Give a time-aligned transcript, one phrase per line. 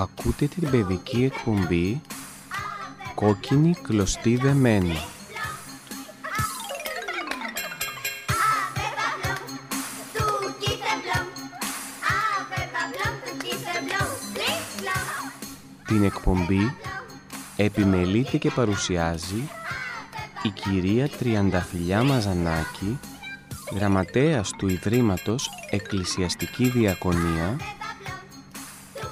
[0.00, 2.00] Ακούτε την παιδική εκπομπή
[3.14, 4.98] «Κόκκινη κλωστή δεμένη».
[15.86, 16.74] Την εκπομπή
[17.56, 19.48] επιμελείται και παρουσιάζει
[20.42, 22.98] η κυρία Τριανταφυλιά Μαζανάκη,
[23.74, 27.56] γραμματέας του Ιδρύματος Εκκλησιαστική Διακονία,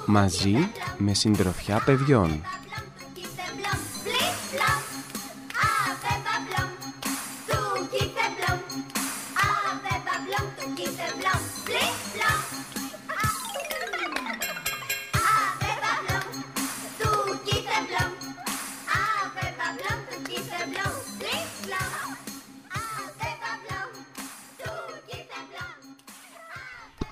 [0.05, 2.41] μαζί με συντροφιά παιδιών.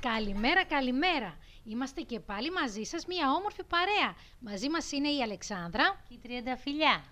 [0.02, 1.37] Καλημέρα, καλημέρα.
[1.70, 4.16] Είμαστε και πάλι μαζί σας μια όμορφη παρέα.
[4.40, 6.04] Μαζί μας είναι η Αλεξάνδρα.
[6.08, 7.04] Και η Τριανταφυλιά.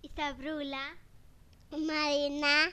[0.00, 0.84] Η Σταυρούλα.
[1.70, 2.72] Η Μαρίνα.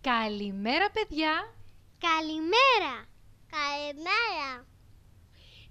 [0.00, 1.54] Καλημέρα, παιδιά.
[1.98, 3.06] Καλημέρα.
[3.50, 4.66] Καλημέρα.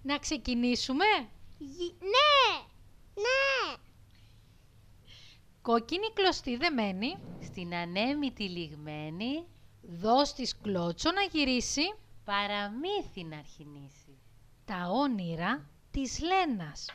[0.01, 1.05] Να ξεκινήσουμε;
[1.57, 2.59] Γι- Ναι.
[3.13, 3.75] Ναι.
[5.61, 7.17] Κόκκινη κλωστή δεμένη.
[7.43, 9.45] Στην ανέμητη λιγμένη
[9.81, 11.93] Δώσ' της κλώτσο να γυρίσει.
[12.27, 14.17] Παραμύθι να αρχινήσει.
[14.65, 16.89] Τα όνειρα της Λένας.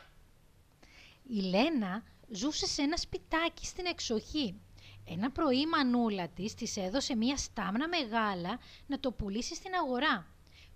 [1.23, 4.61] Η Λένα ζούσε σε ένα σπιτάκι στην εξοχή.
[5.05, 10.27] Ένα πρωί η μανούλα της της έδωσε μία στάμνα μεγάλα να το πουλήσει στην αγορά.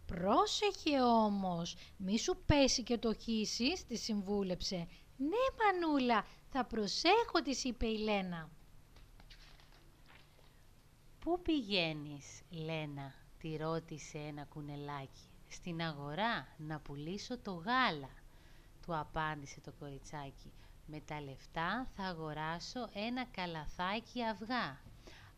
[0.07, 4.77] «Πρόσεχε όμως, μη σου πέσει και το χύσεις», της συμβούλεψε.
[5.17, 8.51] «Ναι, μανούλα, θα προσέχω», της είπε η Λένα.
[11.21, 15.29] Πού πηγαίνεις, Λένα, τη ρώτησε ένα κουνελάκι.
[15.49, 18.11] Στην αγορά να πουλήσω το γάλα,
[18.83, 20.53] του απάντησε το κοριτσάκι.
[20.87, 24.79] Με τα λεφτά θα αγοράσω ένα καλαθάκι αυγά.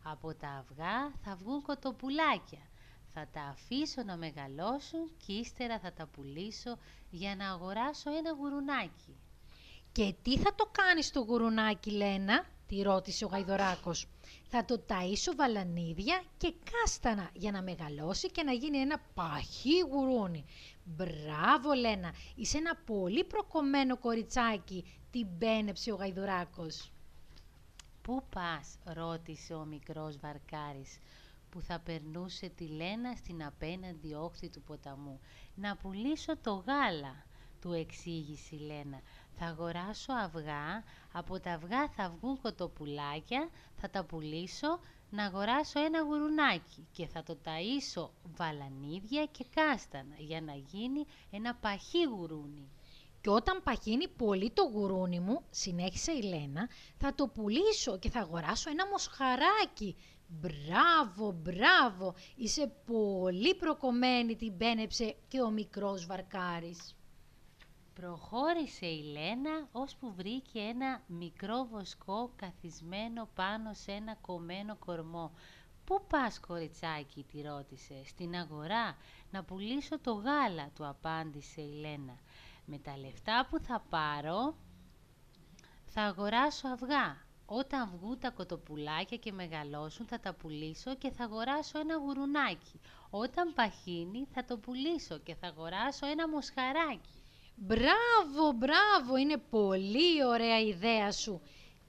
[0.02, 2.62] Από τα αυγά θα βγουν κοτοπουλάκια.
[3.14, 6.78] Θα τα αφήσω να μεγαλώσουν και ύστερα θα τα πουλήσω
[7.10, 9.16] για να αγοράσω ένα γουρουνάκι.
[9.92, 14.06] «Και τι θα το κάνεις το γουρουνάκι, Λένα» τη ρώτησε ο γαϊδωράκος.
[14.48, 20.44] «Θα το ταΐσω βαλανίδια και κάστανα για να μεγαλώσει και να γίνει ένα παχύ γουρούνι».
[20.84, 26.92] «Μπράβο, Λένα, είσαι ένα πολύ προκομμένο κοριτσάκι», την πένεψε ο γαϊδωράκος.
[28.02, 30.98] «Πού πας» ρώτησε ο μικρός βαρκάρης
[31.50, 35.20] που θα περνούσε τη Λένα στην απέναντι όχθη του ποταμού.
[35.54, 37.26] «Να πουλήσω το γάλα»
[37.60, 39.00] του εξήγησε η Λένα.
[39.32, 43.48] «Θα αγοράσω αυγά, από τα αυγά θα βγουν κοτοπουλάκια,
[43.80, 44.80] θα τα πουλήσω,
[45.10, 51.54] να αγοράσω ένα γουρουνάκι και θα το ταΐσω βαλανίδια και κάστανα για να γίνει ένα
[51.54, 52.68] παχύ γουρούνι».
[53.20, 58.20] «Και όταν παχύνει πολύ το γουρούνι μου», συνέχισε η Λένα, «θα το πουλήσω και θα
[58.20, 59.96] αγοράσω ένα μοσχαράκι».
[60.30, 66.97] «Μπράβο, μπράβο, είσαι πολύ προκομμένη», την πένεψε και ο μικρός βαρκάρης.
[68.00, 75.32] Προχώρησε η Λένα ώσπου βρήκε ένα μικρό βοσκό καθισμένο πάνω σε ένα κομμένο κορμό.
[75.84, 78.02] «Πού πας κοριτσάκι» τη ρώτησε.
[78.04, 78.96] «Στην αγορά,
[79.30, 82.18] να πουλήσω το γάλα» του απάντησε η Λένα.
[82.64, 84.54] «Με τα λεφτά που θα πάρω
[85.84, 87.16] θα αγοράσω αυγά.
[87.46, 92.80] Όταν βγουν τα κοτοπουλάκια και μεγαλώσουν θα τα πουλήσω και θα αγοράσω ένα γουρουνάκι.
[93.10, 97.17] Όταν παχύνει θα το πουλήσω και θα αγοράσω ένα μοσχαράκι».
[97.60, 101.40] Μπράβο, μπράβο, είναι πολύ ωραία η ιδέα σου.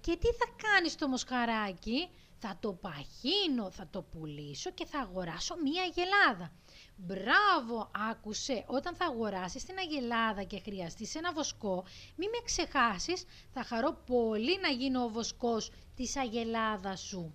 [0.02, 5.56] Και τι θα κάνεις το μοσχαράκι, θα το παχύνω, θα το πουλήσω και θα αγοράσω
[5.64, 6.52] μία αγελάδα.
[6.96, 11.84] Μπράβο, άκουσε, όταν θα αγοράσεις την αγελάδα και χρειαστείς ένα βοσκό,
[12.16, 17.32] μη με ξεχάσεις, θα χαρώ πολύ να γίνω ο βοσκός της αγελάδας σου.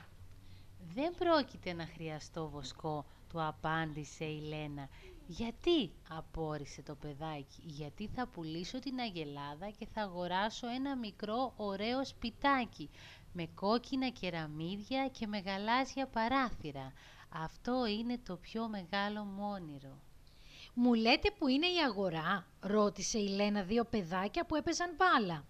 [0.94, 3.04] «Δεν πρόκειται να χρειαστώ βοσκό»,
[3.34, 4.88] του απάντησε η Λένα.
[5.26, 7.62] «Γιατί» απόρρισε το παιδάκι.
[7.65, 12.91] «Γιατί θα πουλήσω την αγελάδα και θα αγοράσω ένα μικρό ωραίο σπιτάκι
[13.32, 16.93] με κόκκινα κεραμίδια και με γαλάζια παράθυρα.
[17.29, 19.99] Αυτό είναι το πιο μεγάλο μου όνειρο».
[20.75, 25.44] «Μου λέτε που είναι η αγορά» ρώτησε η Λένα δύο παιδάκια που έπαιζαν μπάλα.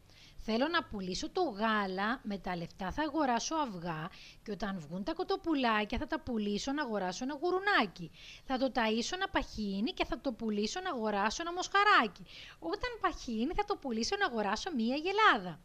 [0.46, 4.08] Θέλω να πουλήσω το γάλα, με τα λεφτά θα αγοράσω αυγά
[4.42, 8.10] και όταν βγουν τα κοτοπουλάκια θα τα πουλήσω να αγοράσω ένα γουρουνάκι.
[8.44, 12.24] Θα το ταΐσω να παχύνει και θα το πουλήσω να αγοράσω ένα μοσχαράκι.
[12.58, 15.60] Όταν παχύνει θα το πουλήσω να αγοράσω μία γελάδα.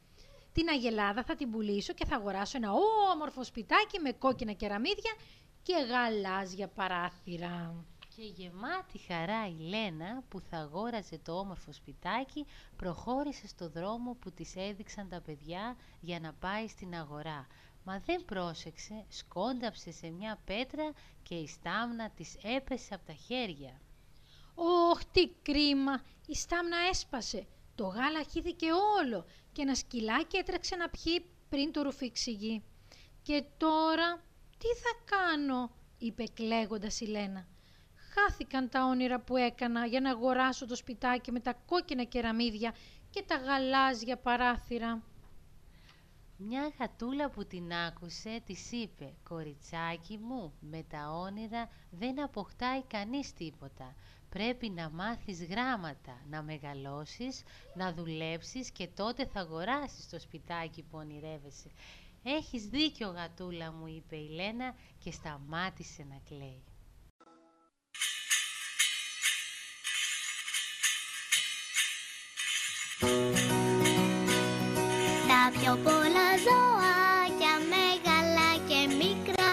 [0.54, 2.72] Την αγελάδα θα την πουλήσω και θα αγοράσω ένα
[3.14, 5.14] όμορφο σπιτάκι με κόκκινα κεραμίδια
[5.64, 7.86] και γαλάζια παράθυρα.
[8.20, 12.46] Και γεμάτη χαρά η Λένα που θα αγόραζε το όμορφο σπιτάκι
[12.76, 17.48] προχώρησε στο δρόμο που της έδειξαν τα παιδιά για να πάει στην αγορά.
[17.84, 20.92] Μα δεν πρόσεξε, σκόνταψε σε μια πέτρα
[21.24, 23.82] και η στάμνα της έπεσε από τα χέρια.
[24.56, 26.02] Ωχ, τι κρίμα!
[26.28, 27.48] Η στάμνα έσπασε.
[27.76, 28.68] Το γάλα χύθηκε
[29.02, 32.64] όλο και ένα σκυλάκι έτρεξε να πιει πριν το ρουφήξει γη.
[33.22, 34.24] «Και τώρα
[34.58, 37.48] τι θα κάνω» είπε κλαίγοντας η Λένα.
[38.28, 42.76] «Χάθηκαν τα όνειρα που έκανα για να αγοράσω το σπιτάκι με τα κόκκινα κεραμίδια
[43.10, 45.02] και τα γαλάζια παράθυρα».
[46.38, 53.34] Μια γατούλα που την άκουσε της είπε «Κοριτσάκι μου, με τα όνειρα δεν αποκτάει κανείς
[53.34, 53.96] τίποτα.
[54.30, 57.44] Πρέπει να μάθεις γράμματα, να μεγαλώσεις,
[57.76, 61.70] να δουλέψεις και τότε θα αγοράσεις το σπιτάκι που ονειρεύεσαι.
[62.24, 66.64] «Έχεις δίκιο γατούλα μου» είπε η Λένα και σταμάτησε να κλαίει.
[75.58, 79.52] Πιο πολλά ζωάκια μεγάλα και μικρά.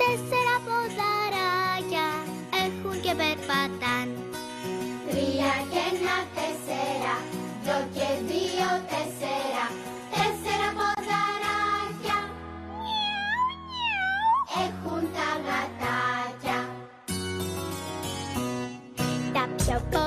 [0.00, 2.08] Τέσσερα ποδαράκια
[2.64, 4.06] έχουν και περπατάν.
[5.08, 7.14] Τρία και ένα τέσσερα,
[7.62, 9.64] δυο και δύο τέσσερα.
[10.14, 12.18] Τέσσερα ποδαράκια.
[14.64, 16.58] Έχουν τα γατάκια.
[19.32, 20.05] Τα πιο πολλά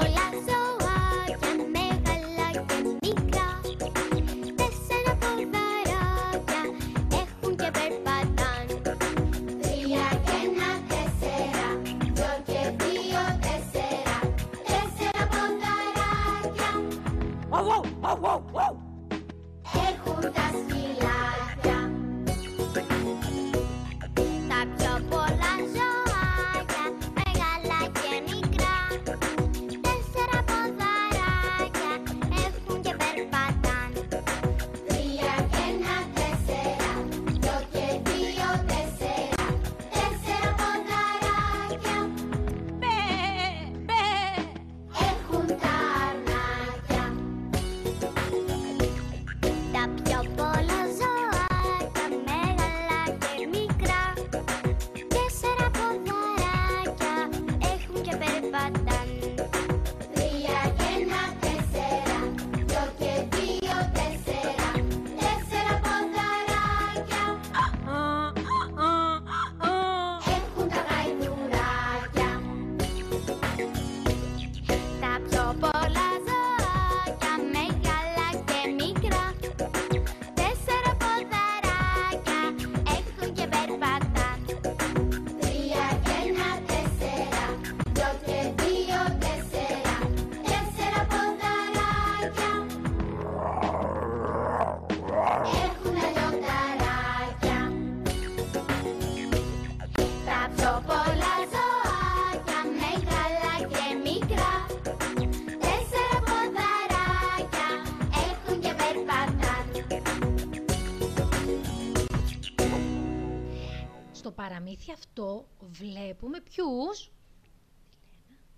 [114.89, 117.11] παραμύθι αυτό βλέπουμε ποιους;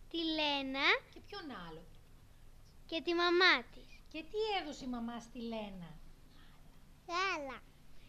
[0.09, 1.83] Τη Λένα και ποιον άλλο;
[2.85, 5.99] και τη μαμά της Και τι έδωσε η μαμά στη Λένα;
[7.07, 7.61] Γάλα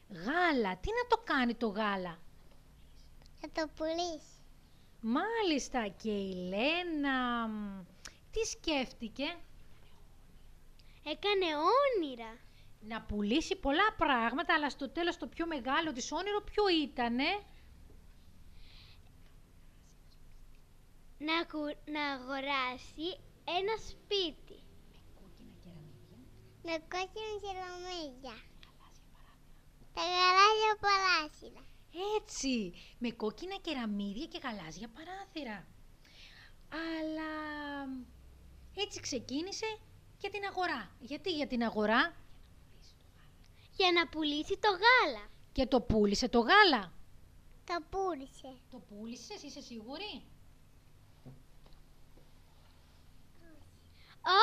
[0.09, 0.77] Γάλα.
[0.77, 2.19] Τι να το κάνει το γάλα;
[3.41, 4.37] Θα το πουλήσει
[5.01, 7.85] Μάλιστα και η Λένα μ,
[8.31, 9.37] τι σκέφτηκε;
[11.05, 11.47] Έκανε
[11.97, 12.39] όνειρα
[12.81, 17.25] Να πουλήσει πολλά πράγματα αλλά στο τέλος το πιο μεγάλο της όνειρο ποιο ήτανε;
[21.27, 23.09] Να, κου- να αγοράσει
[23.59, 24.59] ένα σπίτι
[26.65, 28.37] με κόκκινα κεραμίδια
[29.95, 31.63] τα γαλάζια παράσινα
[32.17, 35.67] Έτσι, με κόκκινα κεραμίδια και γαλάζια παράθυρα.
[36.71, 37.31] Αλλά
[37.87, 38.05] μ,
[38.77, 39.79] έτσι ξεκίνησε
[40.19, 40.91] και την αγορά.
[41.01, 42.15] Γιατί για την αγορά;
[43.77, 46.93] Για να πουλήσει το γάλα και το πούλησε το γάλα.
[47.65, 50.25] το πούλησε Το πούλησες, είσαι σίγουρη;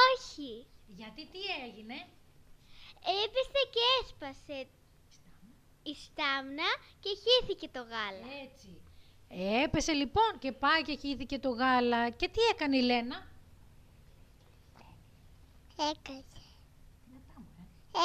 [0.10, 2.08] Όχι Γιατί τι έγινε;
[3.24, 4.68] έπεσε και έσπασε
[5.84, 6.70] η στάμνα
[7.00, 8.82] και χύθηκε το γάλα Έτσι.
[9.64, 12.10] Έπεσε λοιπόν και πάει και χύθηκε το γάλα.
[12.10, 13.28] Και τι έκανε η Λένα;
[15.76, 16.24] Έκαζε.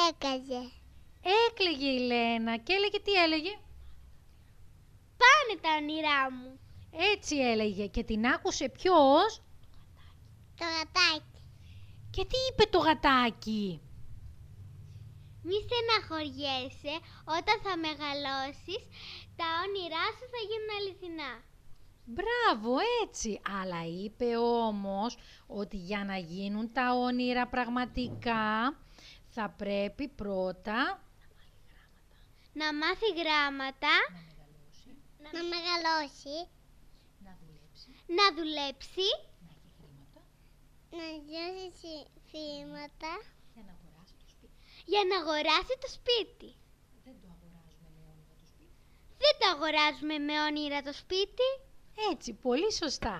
[0.09, 0.71] Έκαζε.
[1.49, 3.57] Έκλαιγε η Λένα και έλεγε τι έλεγε;
[5.17, 6.59] Πάνε τα όνειρά μου.
[6.91, 9.41] Έτσι έλεγε και την άκουσε ποιος;
[10.57, 11.34] Το γατάκι.
[12.15, 13.81] Και τι είπε το γατάκι;
[15.41, 16.93] Μη στεναχωριέσαι,
[17.37, 18.81] όταν θα μεγαλώσεις,
[19.35, 21.31] τα όνειρά σου θα γίνουν αληθινά.
[22.05, 23.41] Μπράβο, έτσι.
[23.61, 25.17] Αλλά είπε όμως
[25.47, 28.77] ότι για να γίνουν τα όνειρα πραγματικά
[29.27, 31.03] θα πρέπει πρώτα
[32.53, 33.93] Να μάθει γράμματα,
[35.23, 36.47] να μεγαλώσει,
[37.25, 39.34] να δουλέψει, να δουλέψει, να έχει χρήματα
[40.99, 41.79] να γιώσεις
[42.29, 43.11] χρήματα
[43.53, 44.57] για να αγοράσει το σπίτι.
[44.91, 46.49] για να αγοράσει το σπίτι.
[47.05, 48.75] Δεν το αγοράζουμε με όνειρα το σπίτι.
[49.23, 51.47] Δεν το αγοράζουμε με όνειρα το σπίτι.
[52.11, 53.17] Έτσι, πολύ σωστά.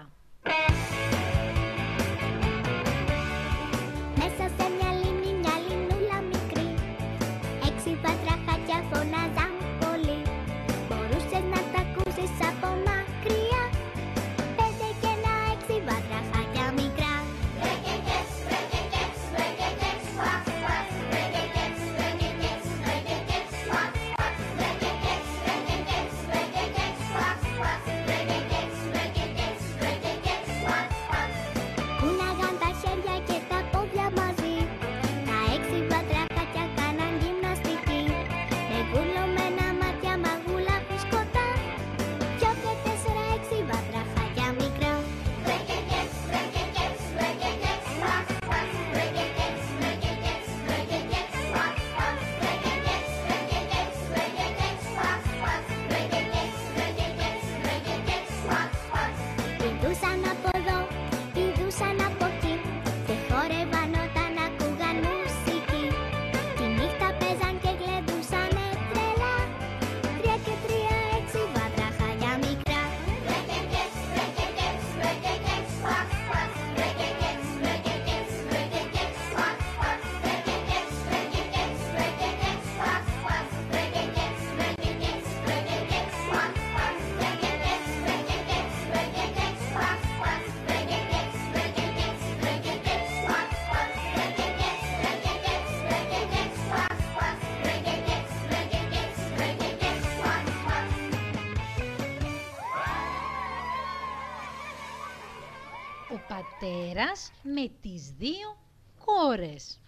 [59.87, 60.14] Πηδούσαν από
[106.15, 108.57] Ο πατέρας με τις δύο
[109.05, 109.81] κόρες.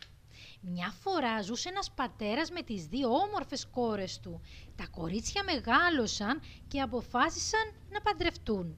[0.61, 4.41] Μια φορά ζούσε ένας πατέρας με τις δύο όμορφες κόρες του.
[4.75, 8.77] Τα κορίτσια μεγάλωσαν και αποφάσισαν να παντρευτούν.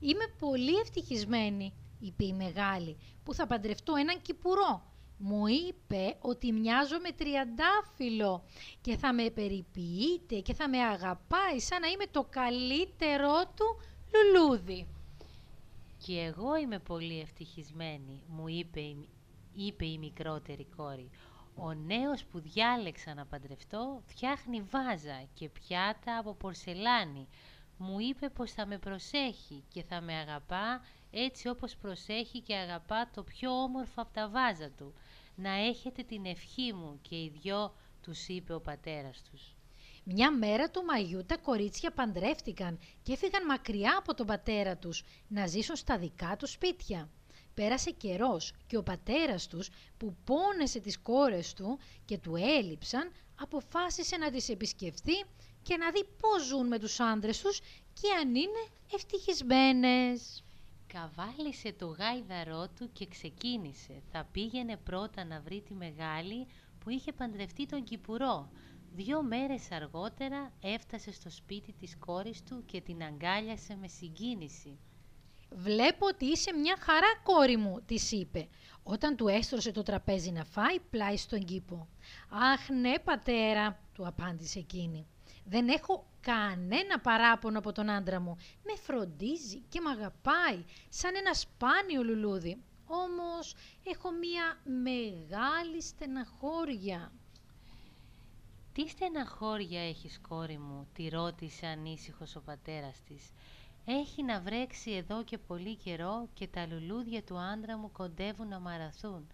[0.00, 4.82] «Είμαι πολύ ευτυχισμένη», είπε η μεγάλη, «που θα παντρευτώ έναν κυπουρό.
[5.18, 8.44] Μου είπε ότι μοιάζω με τριαντάφυλλο
[8.80, 13.80] και θα με περιποιείται και θα με αγαπάει σαν να είμαι το καλύτερό του
[14.12, 14.95] λουλούδι».
[16.06, 19.08] «Και εγώ είμαι πολύ ευτυχισμένη», μου είπε η,
[19.52, 21.10] είπε η μικρότερη κόρη.
[21.54, 27.28] «Ο νέος που διάλεξα να παντρευτώ φτιάχνει βάζα και πιάτα από πορσελάνη.
[27.76, 33.10] Μου είπε πως θα με προσέχει και θα με αγαπά έτσι όπως προσέχει και αγαπά
[33.14, 34.94] το πιο όμορφο από τα βάζα του.
[35.34, 39.55] Να έχετε την ευχή μου και οι δυο τους είπε ο πατέρας τους.
[40.08, 45.46] Μια μέρα του Μαγιού τα κορίτσια παντρεύτηκαν και έφυγαν μακριά από τον πατέρα τους να
[45.46, 47.10] ζήσουν στα δικά τους σπίτια.
[47.54, 54.16] Πέρασε καιρός και ο πατέρας τους που πόνεσε τις κόρες του και του έλειψαν αποφάσισε
[54.16, 55.24] να τις επισκεφθεί
[55.62, 57.58] και να δει πώς ζουν με τους άντρες τους
[57.92, 60.44] και αν είναι ευτυχισμένες.
[60.86, 64.02] Καβάλισε το γάιδαρό του και ξεκίνησε.
[64.12, 66.46] Θα πήγαινε πρώτα να βρει τη μεγάλη
[66.78, 68.50] που είχε παντρευτεί τον Κυπουρό.
[68.96, 74.78] Δύο μέρες αργότερα έφτασε στο σπίτι της κόρης του και την αγκάλιασε με συγκίνηση.
[75.50, 78.48] «Βλέπω ότι είσαι μια χαρά κόρη μου», της είπε,
[78.82, 81.88] όταν του έστρωσε το τραπέζι να φάει πλάι στον κήπο.
[82.28, 85.06] «Αχ ναι πατέρα», του απάντησε εκείνη.
[85.44, 88.36] «Δεν έχω κανένα παράπονο από τον άντρα μου.
[88.64, 92.62] Με φροντίζει και με αγαπάει σαν ένα σπάνιο λουλούδι.
[92.86, 97.12] Όμως έχω μια μεγάλη στεναχώρια».
[98.76, 103.30] «Τι στεναχώρια έχεις κόρη μου» τη ρώτησε ανήσυχος ο πατέρας της.
[103.84, 108.58] «Έχει να βρέξει εδώ και πολύ καιρό και τα λουλούδια του άντρα μου κοντεύουν να
[108.58, 109.26] μαραθούν.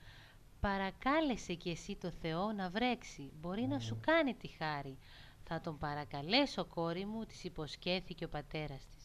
[0.61, 4.99] Παρακάλεσε κι εσύ το Θεό να βρέξει, μπορεί να σου κάνει τη χάρη.
[5.45, 9.02] Θα τον παρακαλέσω κόρη μου» της υποσχέθηκε ο πατέρας της.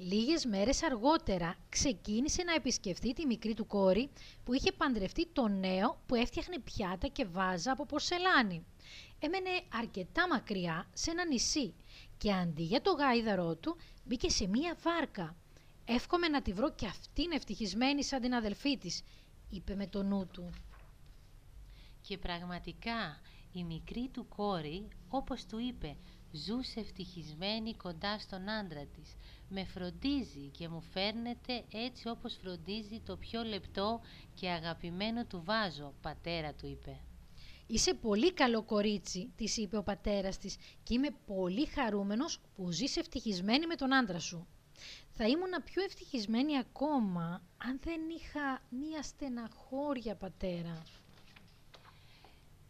[0.00, 4.10] Λίγες μέρες αργότερα ξεκίνησε να επισκεφτεί τη μικρή του κόρη
[4.44, 8.64] που είχε παντρευτεί τον νέο που έφτιαχνε πιάτα και βάζα από πορσελάνη.
[9.18, 11.74] Έμενε αρκετά μακριά σε ένα νησί
[12.18, 15.36] και αντί για το γάιδαρό του μπήκε σε μία βάρκα.
[15.84, 19.02] Εύχομαι να τη βρω και αυτήν ευτυχισμένη σαν την αδελφή της,
[19.50, 20.50] είπε με το νου του.
[22.00, 23.20] Και πραγματικά
[23.52, 25.96] η μικρή του κόρη, όπως του είπε,
[26.32, 29.16] ζούσε ευτυχισμένη κοντά στον άντρα της.
[29.48, 34.00] Με φροντίζει και μου φέρνεται έτσι όπως φροντίζει το πιο λεπτό
[34.34, 37.00] και αγαπημένο του βάζο, πατέρα του είπε.
[37.66, 42.96] «Είσαι πολύ καλό κορίτσι», της είπε ο πατέρας της «και είμαι πολύ χαρούμενος που ζεις
[42.96, 44.46] ευτυχισμένη με τον άντρα σου».
[45.10, 50.82] Θα ήμουν πιο ευτυχισμένη ακόμα αν δεν είχα μία στεναχώρια πατέρα.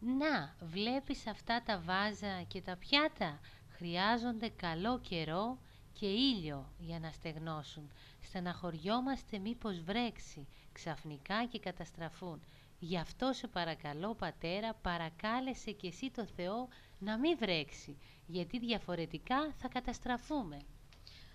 [0.00, 5.58] Να, βλέπεις αυτά τα βάζα και τα πιάτα; Χρειάζονται καλό καιρό
[5.92, 7.90] και ήλιο για να στεγνώσουν.
[8.22, 12.40] Στεναχωριόμαστε μήπως βρέξει ξαφνικά και καταστραφούν.
[12.78, 19.52] Γι' αυτό σε παρακαλώ πατέρα παρακάλεσε και εσύ το Θεό να μην βρέξει, γιατί διαφορετικά
[19.56, 20.58] θα καταστραφούμε.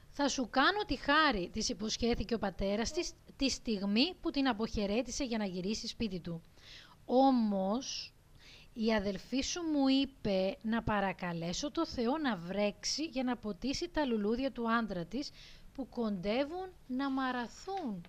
[0.09, 5.23] «Θα σου κάνω τη χάρη», της υποσχέθηκε ο πατέρας της τη στιγμή που την αποχαιρέτησε
[5.23, 6.41] για να γυρίσει σπίτι του.
[7.05, 8.12] Όμως
[8.73, 14.05] η αδελφή σου μου είπε να παρακαλέσω το Θεό να βρέξει για να ποτίσει τα
[14.05, 15.31] λουλούδια του άντρα της
[15.73, 18.05] που κοντεύουν να μαραθούν.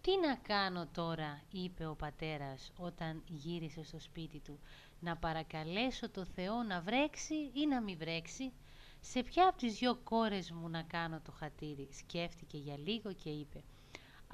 [0.00, 4.58] «Τι να κάνω τώρα», είπε ο πατέρας όταν γύρισε στο σπίτι του,
[5.00, 8.52] «να παρακαλέσω το Θεό να βρέξει ή να μην βρέξει»
[9.00, 13.30] Σε ποια από τις δυο κόρες μου να κάνω το χατήρι, σκέφτηκε για λίγο και
[13.30, 13.62] είπε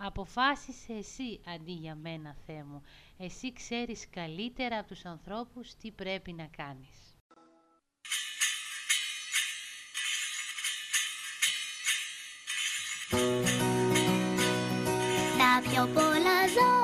[0.00, 2.82] «Αποφάσισε εσύ αντί για μένα, Θεέ μου.
[3.18, 7.16] Εσύ ξέρεις καλύτερα από τους ανθρώπους τι πρέπει να κάνεις».
[15.38, 16.77] Τα πιο πολλά ζωάκια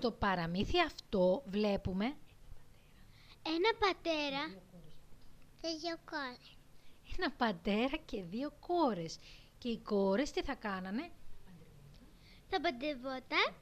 [0.00, 2.04] Στο παραμύθι αυτό βλέπουμε.
[3.42, 4.60] Ένα πατέρα
[5.60, 6.56] και δύο κόρες.
[7.16, 9.18] Ένα πατέρα και δύο κόρες.
[9.58, 11.10] Και οι κόρες τι θα κάνανε,
[12.48, 13.54] Θα παντρευόταν.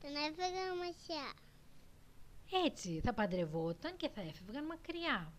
[0.00, 1.32] Τον έφεγαν μακριά.
[2.66, 5.32] Έτσι θα παντρευόταν και θα έφευγαν μακριά.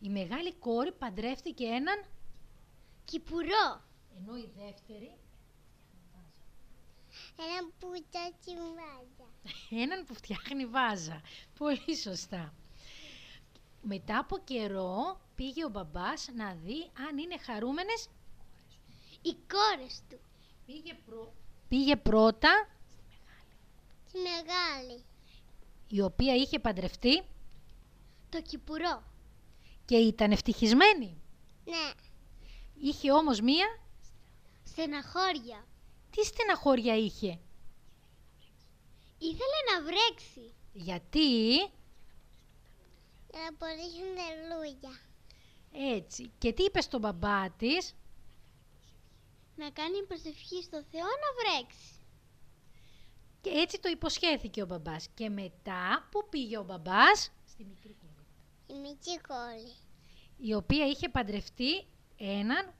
[0.00, 2.04] Η μεγάλη κόρη παντρεύτηκε έναν,
[3.04, 3.82] Κυπουρό.
[4.16, 5.18] Ενώ η δεύτερη
[7.38, 9.08] Ένα που τα τσιμβάζα
[9.70, 11.22] έναν που φτιάχνει βάζα.
[11.58, 12.54] Πολύ σωστά.
[13.82, 18.08] Μετά από καιρό πήγε ο μπαμπάς να δει αν είναι χαρούμενες.
[19.22, 20.18] Οι κόρες του
[20.66, 20.96] Πήγε,
[21.68, 22.68] πήγε πρώτα,
[24.12, 25.04] Τη μεγάλη
[25.90, 27.22] η οποία είχε παντρευτεί
[28.28, 29.02] Το κυπουρό
[29.84, 31.22] και ήταν ευτυχισμένη.
[31.64, 31.92] Ναι
[32.80, 33.66] Είχε όμως μία...
[34.64, 35.66] Στεναχώρια.
[36.10, 37.38] Τι στεναχώρια είχε;
[39.18, 40.54] Ήθελε να βρέξει.
[40.72, 41.56] Γιατί...
[43.30, 44.16] Για να απορρίξουν
[44.48, 45.00] λουλούδια.
[45.96, 46.30] Έτσι.
[46.38, 47.94] Και τι είπε στον μπαμπά της;
[49.56, 51.92] Να κάνει προσευχή στο Θεό να βρέξει.
[53.40, 55.08] Και έτσι το υποσχέθηκε ο μπαμπάς.
[55.14, 58.26] Και μετά, πού πήγε ο μπαμπάς, στη μικρή κόρη,
[58.66, 59.72] Η μικρή κόρη.
[60.36, 62.74] η οποία είχε παντρευτεί έναν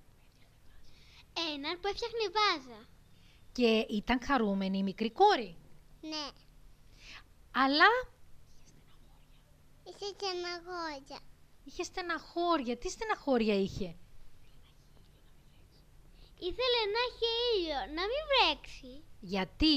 [1.55, 2.89] Έναν που έφτιαχνε βάζα.
[3.59, 5.57] Και ήταν χαρούμενη η μικρή κόρη.
[6.01, 6.29] Ναι.
[7.51, 7.85] Αλλά
[9.85, 11.21] Είσαι στεναχώρια.
[11.65, 12.77] είχε στεναχώρια.
[12.79, 13.97] Τι στεναχώρια είχε;
[16.39, 19.03] Ήθελε να έχει ήλιο, να μην βρέξει.
[19.21, 19.77] Γιατί;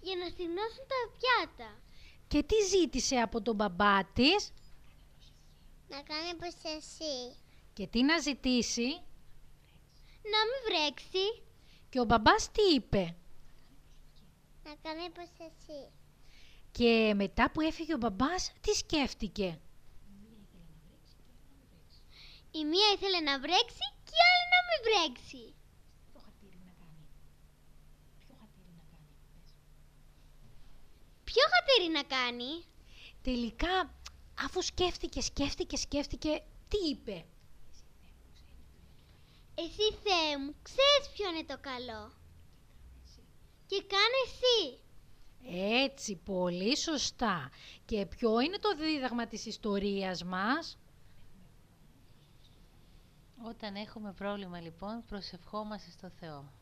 [0.00, 1.78] Για να στεγνώσουν τα πιάτα.
[2.28, 4.52] και τι ζήτησε από τον μπαμπά της;
[5.88, 7.34] Να κάνει προστασία.
[7.72, 9.02] και τι να ζητήσει;
[10.22, 11.42] Να μην βρέξει.
[11.88, 13.16] και ο μπαμπάς τι είπε;
[14.64, 15.90] Να κάνει προστασία.
[16.72, 19.60] Και μετά που έφυγε ο μπαμπάς, τι σκέφτηκε;
[22.50, 25.54] Η μία ήθελε να βρέξει και η άλλη να μην βρέξει.
[31.24, 32.64] Ποιο χατήρι να κάνει;
[33.22, 33.94] Τελικά,
[34.44, 37.24] αφού σκέφτηκε, σκέφτηκε, σκέφτηκε, τι είπε;
[39.54, 42.12] Εσύ Θεέ μου, ξέρεις ποιο είναι το καλό;
[43.66, 44.80] Και κάνε εσύ.
[45.84, 47.50] Έτσι, πολύ σωστά.
[47.84, 50.78] Και ποιο είναι το δίδαγμα της ιστορίας μας;
[53.44, 56.52] Όταν έχουμε πρόβλημα λοιπόν προσευχόμαστε στο Θεό.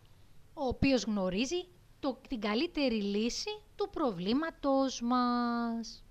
[0.55, 1.69] ο οποίος γνωρίζει
[2.01, 6.05] το, την καλύτερη λύση του προβλήματος μας.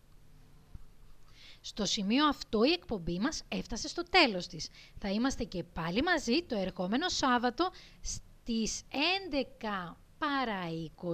[1.61, 4.69] Στο σημείο αυτό η εκπομπή μας έφτασε στο τέλος της.
[4.99, 7.69] Θα είμαστε και πάλι μαζί το ερχόμενο Σάββατο
[8.01, 10.61] στις 11 παρά
[11.01, 11.07] 20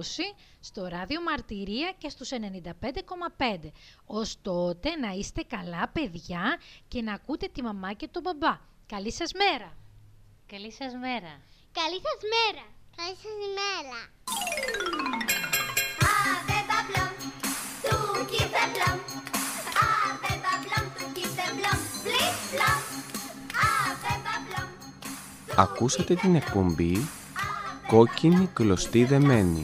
[0.60, 3.70] στο ράδιο Μαρτυρία και στους 95,5.
[4.06, 8.58] Ως τότε να είστε καλά παιδιά και να ακούτε τη μαμά και τον μπαμπά.
[8.86, 9.76] Καλή σας μέρα!
[10.46, 11.40] Καλή σας μέρα!
[11.72, 12.66] Καλή σας μέρα.
[12.96, 14.00] Καλή σας ημέρα.
[25.56, 27.08] Ακούσατε την εκπομπή
[27.86, 29.62] «Κόκκινη κλωστή δεμένη»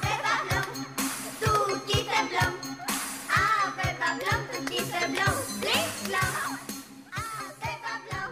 [0.00, 0.68] Ave Babylon,
[1.40, 1.52] tu
[1.86, 2.52] qui fais blanc.
[3.42, 5.34] Ave Babylon, tu qui fais blanc.
[5.62, 6.32] Blip blanc.
[7.20, 8.30] Ave Babylon,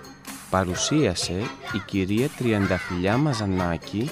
[0.50, 1.32] παρουσίασε
[1.72, 4.10] η κυρία Τριανταφυλιά Μαζανάκη,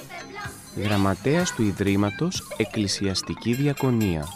[0.75, 4.27] γραμματέας του Ιδρύματος Εκκλησιαστική Διακονία,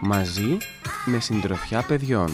[0.00, 0.56] μαζί
[1.04, 2.30] με συντροφιά παιδιών.